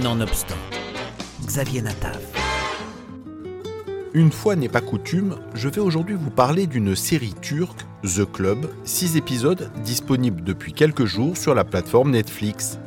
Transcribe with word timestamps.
Nonobstant, 0.00 0.56
Xavier 1.44 1.82
Natav. 1.82 2.18
Une 4.14 4.32
fois 4.32 4.56
n'est 4.56 4.70
pas 4.70 4.80
coutume, 4.80 5.36
je 5.52 5.68
vais 5.68 5.82
aujourd'hui 5.82 6.16
vous 6.18 6.30
parler 6.30 6.66
d'une 6.66 6.96
série 6.96 7.34
turque, 7.42 7.84
The 8.02 8.24
Club, 8.24 8.70
6 8.84 9.18
épisodes 9.18 9.70
disponibles 9.84 10.42
depuis 10.44 10.72
quelques 10.72 11.04
jours 11.04 11.36
sur 11.36 11.54
la 11.54 11.64
plateforme 11.64 12.12
Netflix. 12.12 12.78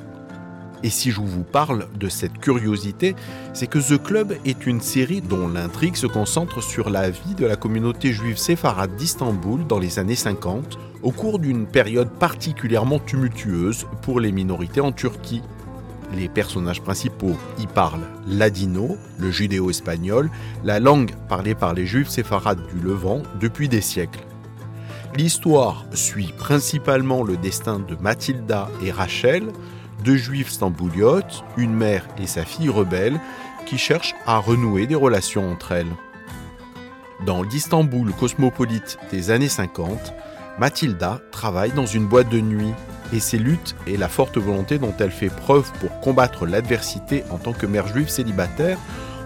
Et 0.81 0.89
si 0.89 1.11
je 1.11 1.21
vous 1.21 1.43
parle 1.43 1.87
de 1.95 2.09
cette 2.09 2.39
curiosité, 2.39 3.15
c'est 3.53 3.67
que 3.67 3.77
The 3.77 4.01
Club 4.01 4.35
est 4.43 4.65
une 4.65 4.81
série 4.81 5.21
dont 5.21 5.47
l'intrigue 5.47 5.97
se 5.97 6.07
concentre 6.07 6.63
sur 6.63 6.89
la 6.89 7.11
vie 7.11 7.35
de 7.37 7.45
la 7.45 7.55
communauté 7.55 8.13
juive 8.13 8.37
séfarade 8.37 8.95
d'Istanbul 8.95 9.67
dans 9.67 9.77
les 9.77 9.99
années 9.99 10.15
50, 10.15 10.79
au 11.03 11.11
cours 11.11 11.37
d'une 11.37 11.67
période 11.67 12.09
particulièrement 12.09 12.97
tumultueuse 12.97 13.85
pour 14.01 14.19
les 14.19 14.31
minorités 14.31 14.81
en 14.81 14.91
Turquie. 14.91 15.43
Les 16.13 16.29
personnages 16.29 16.81
principaux 16.81 17.35
y 17.59 17.67
parlent 17.67 18.07
ladino, 18.27 18.97
le 19.17 19.31
judéo-espagnol, 19.31 20.29
la 20.63 20.79
langue 20.79 21.13
parlée 21.27 21.55
par 21.55 21.73
les 21.73 21.85
juifs 21.85 22.09
séfarades 22.09 22.65
du 22.73 22.79
Levant 22.79 23.23
depuis 23.39 23.67
des 23.67 23.81
siècles. 23.81 24.23
L'histoire 25.17 25.85
suit 25.93 26.33
principalement 26.37 27.23
le 27.23 27.37
destin 27.37 27.79
de 27.79 27.95
Mathilda 27.95 28.69
et 28.83 28.91
Rachel, 28.91 29.43
deux 30.03 30.17
juifs 30.17 30.51
stambouliotes, 30.51 31.43
une 31.57 31.73
mère 31.73 32.05
et 32.17 32.27
sa 32.27 32.43
fille 32.43 32.69
rebelle, 32.69 33.19
qui 33.65 33.77
cherchent 33.77 34.15
à 34.25 34.37
renouer 34.37 34.87
des 34.87 34.95
relations 34.95 35.49
entre 35.49 35.71
elles. 35.71 35.95
Dans 37.25 37.43
l'Istanbul 37.43 38.11
cosmopolite 38.11 38.97
des 39.11 39.31
années 39.31 39.49
50, 39.49 40.13
Mathilda 40.59 41.21
travaille 41.31 41.71
dans 41.71 41.85
une 41.85 42.07
boîte 42.07 42.29
de 42.29 42.39
nuit 42.39 42.73
et 43.13 43.19
ses 43.19 43.37
luttes 43.37 43.75
et 43.87 43.97
la 43.97 44.09
forte 44.09 44.37
volonté 44.37 44.77
dont 44.77 44.93
elle 44.99 45.11
fait 45.11 45.29
preuve 45.29 45.71
pour 45.79 45.99
combattre 45.99 46.45
l'adversité 46.45 47.23
en 47.31 47.37
tant 47.37 47.53
que 47.53 47.65
mère 47.65 47.87
juive 47.87 48.09
célibataire 48.09 48.77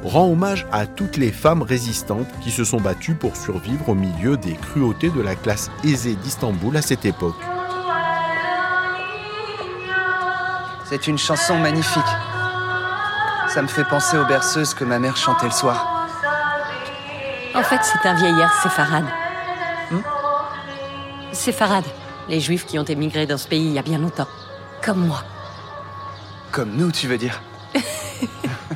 rend 0.04 0.28
hommage 0.32 0.66
à 0.72 0.86
toutes 0.86 1.18
les 1.18 1.32
femmes 1.32 1.62
résistantes 1.62 2.28
qui 2.42 2.52
se 2.52 2.64
sont 2.64 2.80
battues 2.80 3.16
pour 3.16 3.36
survivre 3.36 3.90
au 3.90 3.96
milieu 3.96 4.38
des 4.38 4.54
cruautés 4.54 5.10
de 5.10 5.22
la 5.22 5.36
classe 5.36 5.70
aisée 5.84 6.16
d'Istanbul 6.16 6.76
à 6.78 6.82
cette 6.82 7.06
époque. 7.06 7.36
C'est 10.90 11.08
une 11.08 11.18
chanson 11.18 11.58
magnifique. 11.60 12.02
Ça 13.50 13.62
me 13.62 13.68
fait 13.68 13.84
penser 13.84 14.18
aux 14.18 14.26
berceuses 14.26 14.74
que 14.74 14.84
ma 14.84 15.00
mère 15.00 15.18
chantait 15.18 15.46
le 15.46 15.52
soir. 15.52 16.08
En 17.54 17.64
fait, 17.64 17.80
c'est 17.84 18.08
un 18.08 18.14
vieillard 18.16 18.54
séfarade. 18.62 19.06
Hmm? 19.92 20.02
Séfarade, 21.32 21.86
les 22.30 22.40
juifs 22.40 22.66
qui 22.66 22.80
ont 22.80 22.84
émigré 22.84 23.26
dans 23.26 23.38
ce 23.38 23.48
pays 23.48 23.66
il 23.66 23.74
y 23.74 23.80
a 23.80 23.84
bien 23.84 23.98
longtemps. 23.98 24.28
Comme 24.84 25.06
moi. 25.08 25.24
Comme 26.52 26.76
nous, 26.76 26.92
tu 26.92 27.08
veux 27.08 27.18
dire 27.18 27.42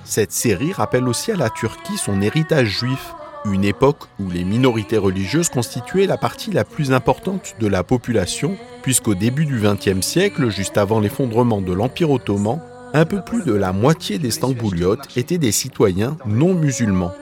Cette 0.04 0.32
série 0.32 0.74
rappelle 0.74 1.08
aussi 1.08 1.32
à 1.32 1.36
la 1.36 1.50
Turquie 1.50 1.98
son 1.98 2.22
héritage 2.22 2.68
juif, 2.68 3.14
une 3.46 3.64
époque 3.64 4.04
où 4.20 4.30
les 4.30 4.44
minorités 4.44 4.98
religieuses 4.98 5.50
constituaient 5.50 6.08
la 6.08 6.18
partie 6.18 6.52
la 6.52 6.64
plus 6.64 6.92
importante 6.92 7.56
de 7.60 7.68
la 7.68 7.84
population, 7.84 8.58
puisqu'au 8.82 9.16
début 9.16 9.46
du 9.46 9.60
XXe 9.60 10.06
siècle, 10.06 10.50
juste 10.50 10.78
avant 10.78 11.00
l'effondrement 11.00 11.62
de 11.62 11.74
l'Empire 11.74 12.12
ottoman, 12.12 12.62
un 12.94 13.06
peu 13.06 13.22
plus 13.24 13.44
de 13.44 13.54
la 13.54 13.74
moitié 13.74 14.20
des 14.20 14.32
Stambouliotes 14.32 15.18
étaient 15.18 15.38
des 15.38 15.52
citoyens 15.52 16.18
non 16.26 16.54
musulmans. 16.54 17.14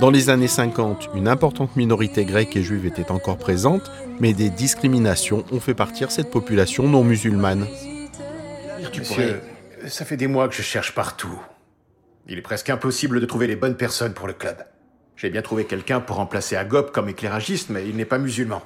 Dans 0.00 0.10
les 0.10 0.30
années 0.30 0.48
50, 0.48 1.10
une 1.14 1.28
importante 1.28 1.76
minorité 1.76 2.24
grecque 2.24 2.56
et 2.56 2.62
juive 2.62 2.86
était 2.86 3.10
encore 3.10 3.38
présente, 3.38 3.90
mais 4.20 4.32
des 4.32 4.50
discriminations 4.50 5.44
ont 5.52 5.60
fait 5.60 5.74
partir 5.74 6.10
cette 6.10 6.30
population 6.30 6.88
non 6.88 7.04
musulmane. 7.04 7.66
Monsieur, 8.98 9.40
ça 9.86 10.04
fait 10.04 10.16
des 10.16 10.26
mois 10.26 10.48
que 10.48 10.54
je 10.54 10.62
cherche 10.62 10.94
partout. 10.94 11.40
Il 12.28 12.38
est 12.38 12.42
presque 12.42 12.70
impossible 12.70 13.20
de 13.20 13.26
trouver 13.26 13.46
les 13.46 13.56
bonnes 13.56 13.76
personnes 13.76 14.12
pour 14.14 14.26
le 14.26 14.32
club. 14.32 14.64
J'ai 15.16 15.30
bien 15.30 15.42
trouvé 15.42 15.66
quelqu'un 15.66 16.00
pour 16.00 16.16
remplacer 16.16 16.56
Agop 16.56 16.90
comme 16.92 17.08
éclairagiste, 17.08 17.70
mais 17.70 17.88
il 17.88 17.96
n'est 17.96 18.04
pas 18.04 18.18
musulman. 18.18 18.62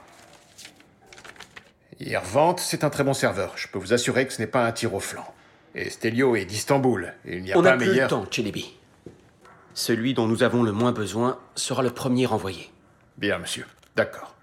Irvante, 2.00 2.60
c'est 2.60 2.84
un 2.84 2.90
très 2.90 3.04
bon 3.04 3.14
serveur. 3.14 3.52
Je 3.56 3.68
peux 3.68 3.78
vous 3.78 3.92
assurer 3.92 4.26
que 4.26 4.32
ce 4.32 4.40
n'est 4.40 4.46
pas 4.46 4.66
un 4.66 4.72
tir 4.72 4.94
au 4.94 5.00
flanc. 5.00 5.26
Et 5.74 5.90
Stelio 5.90 6.36
est 6.36 6.44
d'Istanbul. 6.46 7.12
Il 7.26 7.42
n'y 7.42 7.52
a 7.52 7.58
On 7.58 7.62
pas 7.62 7.70
n'a 7.72 7.76
plus 7.76 7.88
meilleur. 7.88 8.04
le 8.04 8.10
temps, 8.10 8.26
Chelebi. 8.30 8.74
Celui 9.76 10.14
dont 10.14 10.26
nous 10.26 10.42
avons 10.42 10.62
le 10.62 10.72
moins 10.72 10.90
besoin 10.90 11.38
sera 11.54 11.82
le 11.82 11.90
premier 11.90 12.26
envoyé. 12.26 12.72
Bien, 13.18 13.38
monsieur. 13.38 13.66
D'accord. 13.94 14.34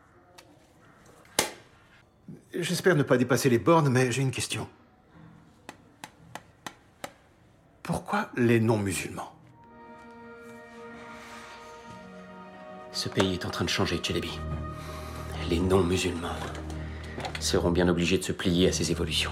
J'espère 2.54 2.96
ne 2.96 3.02
pas 3.02 3.18
dépasser 3.18 3.50
les 3.50 3.58
bornes, 3.58 3.90
mais 3.90 4.12
j'ai 4.12 4.22
une 4.22 4.30
question. 4.30 4.70
Pourquoi 7.82 8.30
les 8.38 8.60
non-musulmans? 8.60 9.34
Ce 12.92 13.10
pays 13.10 13.34
est 13.34 13.46
en 13.48 13.50
train 13.50 13.66
de 13.66 13.72
changer, 13.72 14.00
Chelebi. 14.04 14.40
Les 15.50 15.60
non-musulmans 15.60 16.38
seront 17.40 17.72
bien 17.72 17.90
obligés 17.90 18.20
de 18.20 18.24
se 18.24 18.34
plier 18.34 18.68
à 18.68 18.72
ces 18.72 18.92
évolutions. 18.92 19.32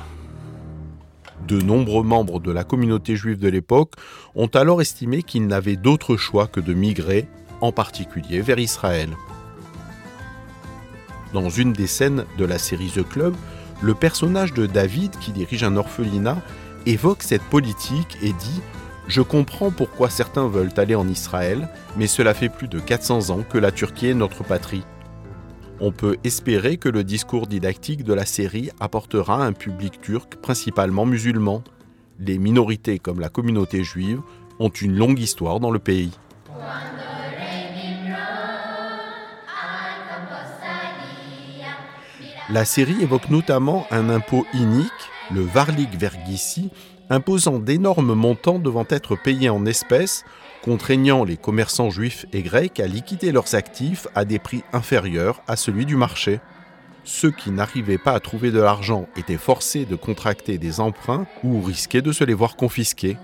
De 1.51 1.61
nombreux 1.61 2.03
membres 2.03 2.39
de 2.39 2.49
la 2.49 2.63
communauté 2.63 3.17
juive 3.17 3.37
de 3.37 3.49
l'époque 3.49 3.95
ont 4.35 4.47
alors 4.47 4.81
estimé 4.81 5.21
qu'ils 5.21 5.47
n'avaient 5.47 5.75
d'autre 5.75 6.15
choix 6.15 6.47
que 6.47 6.61
de 6.61 6.73
migrer, 6.73 7.27
en 7.59 7.73
particulier 7.73 8.39
vers 8.39 8.57
Israël. 8.57 9.09
Dans 11.33 11.49
une 11.49 11.73
des 11.73 11.87
scènes 11.87 12.23
de 12.37 12.45
la 12.45 12.57
série 12.57 12.89
The 12.95 13.05
Club, 13.05 13.35
le 13.81 13.93
personnage 13.93 14.53
de 14.53 14.65
David, 14.65 15.11
qui 15.19 15.33
dirige 15.33 15.65
un 15.65 15.75
orphelinat, 15.75 16.41
évoque 16.85 17.21
cette 17.21 17.43
politique 17.43 18.17
et 18.21 18.31
dit 18.31 18.61
Je 19.09 19.21
comprends 19.21 19.71
pourquoi 19.71 20.09
certains 20.09 20.47
veulent 20.47 20.71
aller 20.77 20.95
en 20.95 21.09
Israël, 21.09 21.67
mais 21.97 22.07
cela 22.07 22.33
fait 22.33 22.47
plus 22.47 22.69
de 22.69 22.79
400 22.79 23.29
ans 23.29 23.43
que 23.43 23.57
la 23.57 23.73
Turquie 23.73 24.07
est 24.07 24.13
notre 24.13 24.45
patrie. 24.45 24.85
On 25.83 25.91
peut 25.91 26.17
espérer 26.23 26.77
que 26.77 26.89
le 26.89 27.03
discours 27.03 27.47
didactique 27.47 28.03
de 28.03 28.13
la 28.13 28.27
série 28.27 28.69
apportera 28.79 29.43
un 29.43 29.51
public 29.51 29.99
turc 29.99 30.35
principalement 30.35 31.07
musulman. 31.07 31.63
Les 32.19 32.37
minorités 32.37 32.99
comme 32.99 33.19
la 33.19 33.29
communauté 33.29 33.83
juive 33.83 34.21
ont 34.59 34.69
une 34.69 34.95
longue 34.95 35.17
histoire 35.17 35.59
dans 35.59 35.71
le 35.71 35.79
pays. 35.79 36.11
La 42.51 42.63
série 42.63 43.01
évoque 43.01 43.31
notamment 43.31 43.87
un 43.89 44.09
impôt 44.11 44.45
inique, 44.53 44.91
le 45.31 45.41
Varlik 45.41 45.97
Vergissi, 45.97 46.69
imposant 47.09 47.57
d'énormes 47.57 48.13
montants 48.13 48.59
devant 48.59 48.85
être 48.87 49.15
payés 49.15 49.49
en 49.49 49.65
espèces, 49.65 50.25
contraignant 50.61 51.23
les 51.23 51.37
commerçants 51.37 51.89
juifs 51.89 52.25
et 52.33 52.41
grecs 52.41 52.79
à 52.79 52.87
liquider 52.87 53.31
leurs 53.31 53.55
actifs 53.55 54.07
à 54.15 54.25
des 54.25 54.39
prix 54.39 54.63
inférieurs 54.73 55.41
à 55.47 55.55
celui 55.55 55.85
du 55.85 55.95
marché. 55.95 56.39
Ceux 57.03 57.31
qui 57.31 57.51
n'arrivaient 57.51 57.97
pas 57.97 58.13
à 58.13 58.19
trouver 58.19 58.51
de 58.51 58.61
l'argent 58.61 59.07
étaient 59.17 59.37
forcés 59.37 59.85
de 59.85 59.95
contracter 59.95 60.57
des 60.57 60.79
emprunts 60.79 61.25
ou 61.43 61.61
risquaient 61.61 62.03
de 62.03 62.11
se 62.11 62.23
les 62.23 62.35
voir 62.35 62.55
confisqués. 62.55 63.17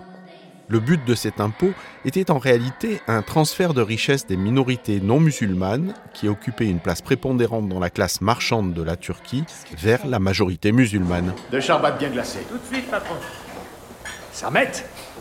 Le 0.70 0.82
but 0.82 1.06
de 1.06 1.16
cet 1.16 1.40
impôt 1.40 1.72
était 2.04 2.30
en 2.30 2.40
réalité 2.40 3.00
un 3.08 3.22
transfert 3.22 3.74
de 3.74 3.82
richesse 3.82 4.28
des 4.28 4.36
minorités 4.36 5.00
non 5.00 5.20
musulmanes, 5.20 5.94
qui 6.14 6.28
occupaient 6.28 6.68
une 6.68 6.82
place 6.82 7.02
prépondérante 7.02 7.70
dans 7.70 7.80
la 7.80 7.90
classe 7.90 8.20
marchande 8.20 8.74
de 8.74 8.82
la 8.82 8.98
Turquie, 8.98 9.46
vers 9.78 10.06
la 10.06 10.20
majorité 10.20 10.74
musulmane. 10.74 11.34
De 11.52 11.62
charbat 11.62 11.92
bien 11.92 12.10
glacé. 12.10 12.40
Tout 12.50 12.58
de 12.58 12.66
suite, 12.66 12.92
patron. 12.92 13.16
Samet, 14.34 14.72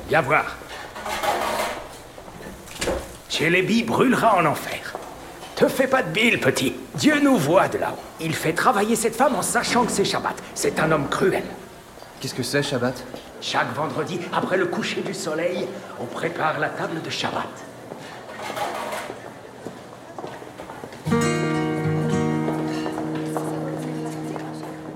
viens 0.09 0.22
voir. 0.22 0.56
Chelebi 3.37 3.83
brûlera 3.83 4.39
en 4.39 4.47
enfer. 4.47 4.95
Te 5.57 5.69
fais 5.69 5.87
pas 5.87 6.03
de 6.03 6.09
bile, 6.09 6.41
petit. 6.41 6.75
Dieu 6.95 7.21
nous 7.21 7.37
voit 7.37 7.69
de 7.69 7.77
là-haut. 7.77 7.99
Il 8.19 8.35
fait 8.35 8.55
travailler 8.55 8.97
cette 8.97 9.15
femme 9.15 9.35
en 9.35 9.43
sachant 9.43 9.85
que 9.85 9.93
c'est 9.93 10.07
Shabbat. 10.07 10.43
C'est 10.55 10.81
un 10.81 10.91
homme 10.91 11.07
cruel. 11.11 11.43
Qu'est-ce 12.19 12.33
que 12.33 12.43
c'est, 12.43 12.63
Shabbat? 12.63 12.95
Chaque 13.43 13.75
vendredi, 13.75 14.19
après 14.33 14.57
le 14.57 14.65
coucher 14.65 15.03
du 15.03 15.13
soleil, 15.13 15.69
on 16.01 16.07
prépare 16.07 16.59
la 16.59 16.71
table 16.71 17.03
de 17.03 17.10
Shabbat. 17.10 17.45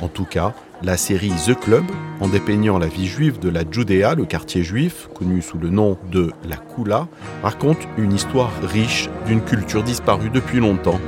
En 0.03 0.09
tout 0.09 0.25
cas, 0.25 0.55
la 0.83 0.97
série 0.97 1.33
The 1.47 1.55
Club, 1.55 1.85
en 2.21 2.29
dépeignant 2.29 2.79
la 2.79 2.87
vie 2.87 3.07
juive 3.07 3.39
de 3.39 3.51
la 3.51 3.65
Judéa, 3.71 4.15
le 4.15 4.25
quartier 4.25 4.63
juif, 4.63 5.09
connu 5.15 5.43
sous 5.43 5.59
le 5.59 5.69
nom 5.69 5.99
de 6.11 6.33
la 6.45 6.57
Kula, 6.57 7.07
raconte 7.43 7.87
une 7.99 8.15
histoire 8.15 8.51
riche 8.63 9.11
d'une 9.27 9.43
culture 9.43 9.83
disparue 9.83 10.31
depuis 10.31 10.59
longtemps. 10.59 10.99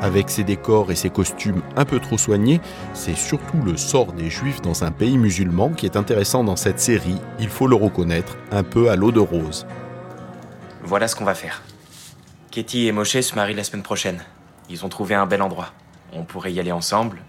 Avec 0.00 0.30
ses 0.30 0.44
décors 0.44 0.92
et 0.92 0.94
ses 0.94 1.10
costumes 1.10 1.62
un 1.74 1.84
peu 1.84 1.98
trop 1.98 2.18
soignés, 2.18 2.60
c'est 2.94 3.16
surtout 3.16 3.60
le 3.64 3.76
sort 3.76 4.12
des 4.12 4.30
juifs 4.30 4.62
dans 4.62 4.84
un 4.84 4.92
pays 4.92 5.18
musulman 5.18 5.70
qui 5.70 5.86
est 5.86 5.96
intéressant 5.96 6.44
dans 6.44 6.54
cette 6.54 6.78
série, 6.78 7.18
il 7.40 7.48
faut 7.48 7.66
le 7.66 7.74
reconnaître, 7.74 8.36
un 8.52 8.62
peu 8.62 8.90
à 8.90 8.94
l'eau 8.94 9.10
de 9.10 9.18
rose. 9.18 9.66
Voilà 10.84 11.08
ce 11.08 11.16
qu'on 11.16 11.24
va 11.24 11.34
faire. 11.34 11.62
Katie 12.52 12.86
et 12.86 12.92
Moshe 12.92 13.20
se 13.20 13.34
marient 13.34 13.54
la 13.54 13.64
semaine 13.64 13.82
prochaine. 13.82 14.22
Ils 14.68 14.84
ont 14.84 14.88
trouvé 14.88 15.14
un 15.14 15.26
bel 15.26 15.42
endroit. 15.42 15.72
On 16.12 16.24
pourrait 16.24 16.52
y 16.52 16.60
aller 16.60 16.72
ensemble, 16.72 17.22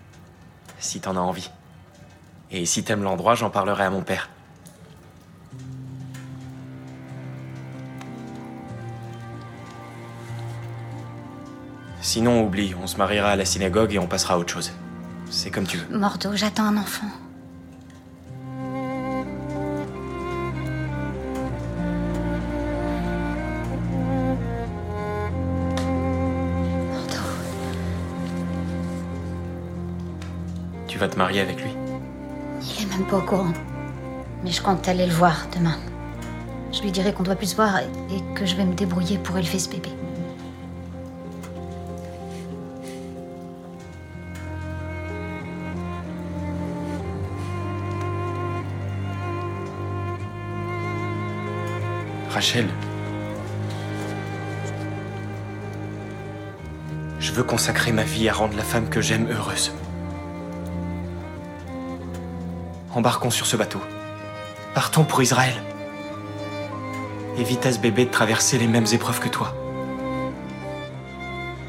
si 0.79 0.99
t'en 0.99 1.15
as 1.15 1.19
envie. 1.19 1.49
Et 2.51 2.65
si 2.65 2.83
t'aimes 2.83 3.03
l'endroit, 3.03 3.35
j'en 3.35 3.49
parlerai 3.49 3.83
à 3.83 3.89
mon 3.89 4.01
père. 4.01 4.29
Sinon, 12.01 12.43
oublie, 12.45 12.73
on 12.81 12.87
se 12.87 12.95
mariera 12.97 13.31
à 13.31 13.35
la 13.35 13.43
synagogue 13.43 13.93
et 13.93 13.99
on 13.99 14.07
passera 14.07 14.35
à 14.35 14.37
autre 14.37 14.53
chose. 14.53 14.71
C'est 15.29 15.51
comme 15.51 15.67
tu 15.67 15.77
veux. 15.77 15.97
Mordo, 15.97 16.35
j'attends 16.35 16.63
un 16.63 16.77
enfant. 16.77 17.07
Tu 30.97 31.01
vas 31.01 31.09
te 31.09 31.17
marier 31.19 31.41
avec 31.41 31.61
lui. 31.61 31.69
il 32.59 32.83
est 32.83 32.89
même 32.89 33.05
pas 33.05 33.17
au 33.17 33.21
courant. 33.21 33.53
Mais 34.43 34.49
je 34.49 34.59
compte 34.63 34.87
aller 34.87 35.05
le 35.05 35.13
voir 35.13 35.45
demain. 35.55 35.77
Je 36.73 36.81
lui 36.81 36.91
dirai 36.91 37.13
qu'on 37.13 37.21
doit 37.21 37.35
plus 37.35 37.51
se 37.51 37.55
voir 37.55 37.77
et 37.77 38.15
et 38.15 38.33
que 38.33 38.47
je 38.47 38.55
vais 38.55 38.65
me 38.65 38.73
débrouiller 38.73 39.19
pour 39.19 39.37
élever 39.37 39.59
ce 39.59 39.69
bébé. 39.69 39.91
Rachel. 52.31 52.65
Je 57.19 57.31
veux 57.33 57.43
consacrer 57.43 57.91
ma 57.91 58.01
vie 58.01 58.27
à 58.29 58.33
rendre 58.33 58.57
la 58.57 58.63
femme 58.63 58.89
que 58.89 58.99
j'aime 58.99 59.27
heureuse. 59.29 59.71
Embarquons 62.97 63.29
sur 63.29 63.45
ce 63.45 63.55
bateau. 63.55 63.79
Partons 64.73 65.03
pour 65.03 65.21
Israël. 65.21 65.53
Évite 67.37 67.63
à 67.67 67.71
ce 67.71 67.77
bébé 67.77 68.05
de 68.05 68.09
traverser 68.09 68.57
les 68.57 68.65
mêmes 68.65 68.87
épreuves 68.91 69.19
que 69.19 69.29
toi. 69.29 69.53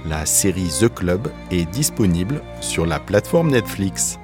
La 0.07 0.25
série 0.25 0.71
The 0.81 0.89
Club 0.89 1.31
est 1.51 1.67
disponible 1.67 2.41
sur 2.63 2.87
la 2.87 2.99
plateforme 2.99 3.51
Netflix. 3.51 4.19